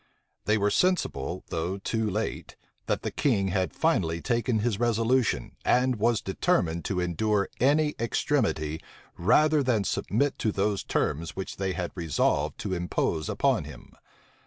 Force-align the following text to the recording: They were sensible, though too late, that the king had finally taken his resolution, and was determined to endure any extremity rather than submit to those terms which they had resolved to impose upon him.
They 0.45 0.57
were 0.57 0.71
sensible, 0.71 1.43
though 1.49 1.77
too 1.77 2.09
late, 2.09 2.55
that 2.87 3.03
the 3.03 3.11
king 3.11 3.49
had 3.49 3.71
finally 3.75 4.19
taken 4.19 4.57
his 4.61 4.79
resolution, 4.79 5.51
and 5.63 5.97
was 5.97 6.21
determined 6.23 6.85
to 6.85 6.99
endure 6.99 7.49
any 7.59 7.93
extremity 7.99 8.81
rather 9.15 9.61
than 9.61 9.83
submit 9.83 10.39
to 10.39 10.51
those 10.51 10.83
terms 10.83 11.35
which 11.35 11.57
they 11.57 11.73
had 11.73 11.91
resolved 11.93 12.57
to 12.61 12.73
impose 12.73 13.29
upon 13.29 13.65
him. 13.65 13.93